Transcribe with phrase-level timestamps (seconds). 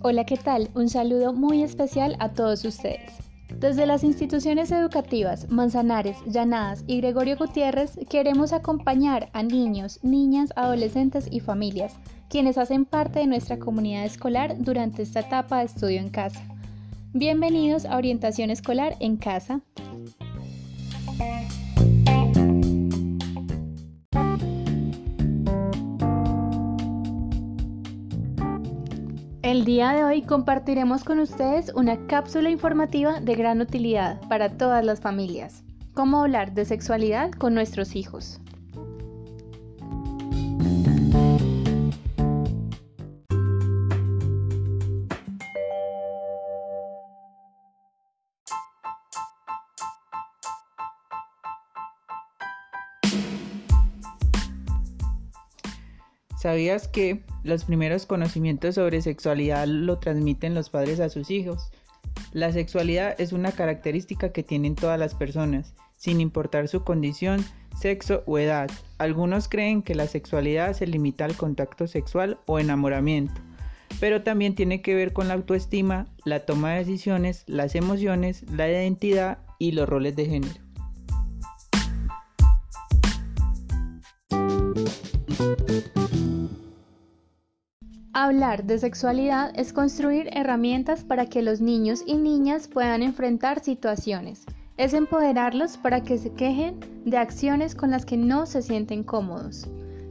[0.00, 0.70] Hola, ¿qué tal?
[0.74, 3.12] Un saludo muy especial a todos ustedes.
[3.58, 11.28] Desde las instituciones educativas Manzanares, Llanadas y Gregorio Gutiérrez queremos acompañar a niños, niñas, adolescentes
[11.30, 11.96] y familias,
[12.30, 16.40] quienes hacen parte de nuestra comunidad escolar durante esta etapa de estudio en casa.
[17.12, 19.60] Bienvenidos a Orientación Escolar en Casa.
[29.42, 34.84] El día de hoy compartiremos con ustedes una cápsula informativa de gran utilidad para todas
[34.84, 35.62] las familias.
[35.94, 38.40] Cómo hablar de sexualidad con nuestros hijos.
[56.38, 61.72] ¿Sabías que los primeros conocimientos sobre sexualidad lo transmiten los padres a sus hijos?
[62.32, 67.44] La sexualidad es una característica que tienen todas las personas, sin importar su condición,
[67.76, 68.70] sexo o edad.
[68.98, 73.40] Algunos creen que la sexualidad se limita al contacto sexual o enamoramiento,
[73.98, 78.70] pero también tiene que ver con la autoestima, la toma de decisiones, las emociones, la
[78.70, 80.67] identidad y los roles de género.
[88.20, 94.44] Hablar de sexualidad es construir herramientas para que los niños y niñas puedan enfrentar situaciones.
[94.76, 99.68] Es empoderarlos para que se quejen de acciones con las que no se sienten cómodos.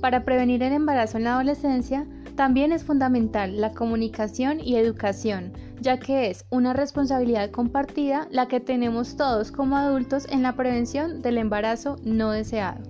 [0.00, 5.98] Para prevenir el embarazo en la adolescencia, también es fundamental la comunicación y educación, ya
[5.98, 11.36] que es una responsabilidad compartida la que tenemos todos como adultos en la prevención del
[11.36, 12.80] embarazo no deseado.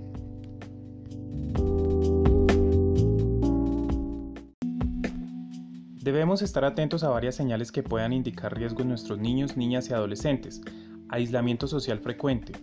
[6.02, 9.92] Debemos estar atentos a varias señales que puedan indicar riesgo en nuestros niños, niñas y
[9.92, 10.62] adolescentes.
[11.10, 12.54] Aislamiento social frecuente,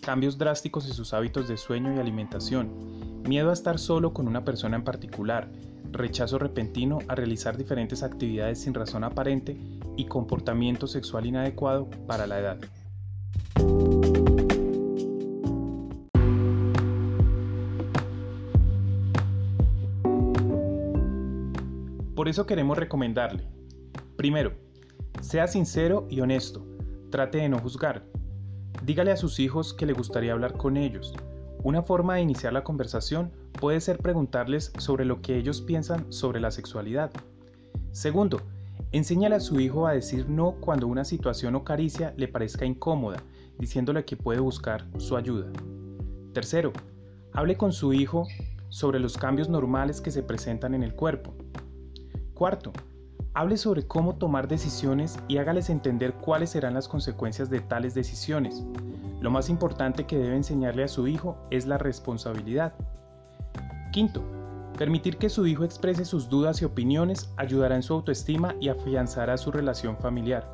[0.00, 4.46] cambios drásticos en sus hábitos de sueño y alimentación, miedo a estar solo con una
[4.46, 5.52] persona en particular,
[5.92, 9.60] rechazo repentino a realizar diferentes actividades sin razón aparente
[9.98, 12.58] y comportamiento sexual inadecuado para la edad.
[22.26, 23.46] Por eso queremos recomendarle,
[24.16, 24.52] primero,
[25.20, 26.66] sea sincero y honesto,
[27.08, 28.02] trate de no juzgar.
[28.82, 31.14] Dígale a sus hijos que le gustaría hablar con ellos.
[31.62, 36.40] Una forma de iniciar la conversación puede ser preguntarles sobre lo que ellos piensan sobre
[36.40, 37.12] la sexualidad.
[37.92, 38.40] Segundo,
[38.90, 43.22] enséñale a su hijo a decir no cuando una situación o caricia le parezca incómoda,
[43.56, 45.46] diciéndole que puede buscar su ayuda.
[46.32, 46.72] Tercero,
[47.32, 48.26] hable con su hijo
[48.68, 51.36] sobre los cambios normales que se presentan en el cuerpo.
[52.36, 52.70] Cuarto,
[53.32, 58.62] hable sobre cómo tomar decisiones y hágales entender cuáles serán las consecuencias de tales decisiones.
[59.22, 62.74] Lo más importante que debe enseñarle a su hijo es la responsabilidad.
[63.90, 64.22] Quinto,
[64.76, 69.38] permitir que su hijo exprese sus dudas y opiniones ayudará en su autoestima y afianzará
[69.38, 70.46] su relación familiar.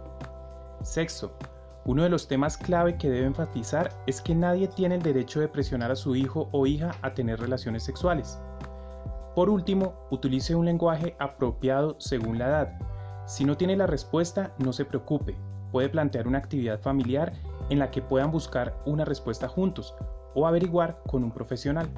[0.83, 1.37] Sexto,
[1.85, 5.49] uno de los temas clave que debe enfatizar es que nadie tiene el derecho de
[5.49, 8.39] presionar a su hijo o hija a tener relaciones sexuales.
[9.35, 12.79] Por último, utilice un lenguaje apropiado según la edad.
[13.27, 15.37] Si no tiene la respuesta, no se preocupe.
[15.71, 17.33] Puede plantear una actividad familiar
[17.71, 19.95] en la que puedan buscar una respuesta juntos
[20.35, 21.89] o averiguar con un profesional.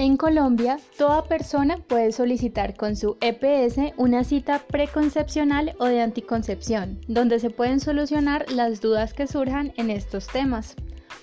[0.00, 6.98] En Colombia, toda persona puede solicitar con su EPS una cita preconcepcional o de anticoncepción,
[7.06, 10.74] donde se pueden solucionar las dudas que surjan en estos temas.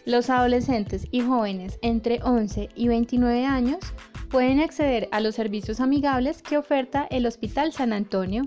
[0.05, 3.79] Los adolescentes y jóvenes entre 11 y 29 años
[4.29, 8.43] pueden acceder a los servicios amigables que oferta el Hospital San Antonio.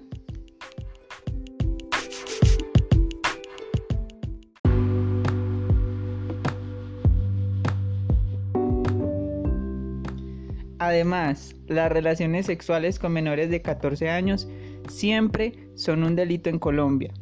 [10.81, 14.49] Además, las relaciones sexuales con menores de 14 años
[14.88, 17.12] siempre son un delito en Colombia.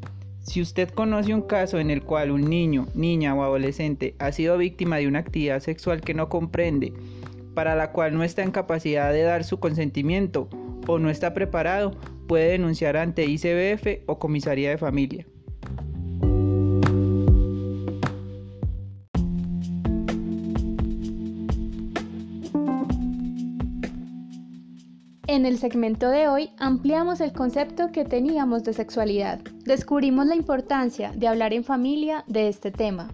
[0.43, 4.57] Si usted conoce un caso en el cual un niño, niña o adolescente ha sido
[4.59, 6.93] víctima de una actividad sexual que no comprende,
[7.55, 10.49] para la cual no está en capacidad de dar su consentimiento
[10.87, 11.97] o no está preparado,
[12.29, 15.27] puede denunciar ante ICBF o Comisaría de Familia.
[25.29, 29.39] En el segmento de hoy ampliamos el concepto que teníamos de sexualidad.
[29.65, 33.11] Descubrimos la importancia de hablar en familia de este tema.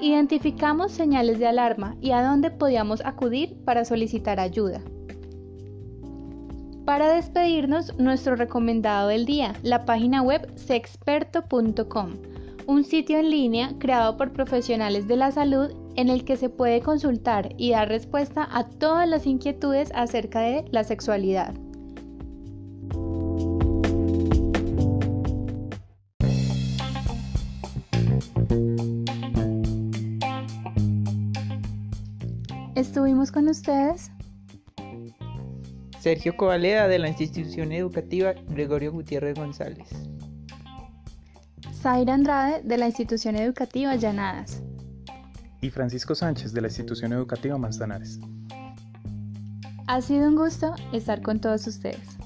[0.00, 4.82] Identificamos señales de alarma y a dónde podíamos acudir para solicitar ayuda.
[6.84, 12.14] Para despedirnos, nuestro recomendado del día, la página web sexperto.com,
[12.66, 16.80] un sitio en línea creado por profesionales de la salud en el que se puede
[16.80, 21.54] consultar y dar respuesta a todas las inquietudes acerca de la sexualidad.
[32.74, 34.10] Estuvimos con ustedes
[36.00, 39.88] Sergio Covaleda de la institución educativa Gregorio Gutiérrez González.
[41.72, 44.62] Zaira Andrade de la institución educativa Llanadas.
[45.64, 48.20] Y Francisco Sánchez de la institución educativa Manzanares.
[49.86, 52.18] Ha sido un gusto estar con todos ustedes.